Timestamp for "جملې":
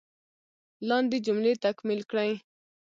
1.25-1.53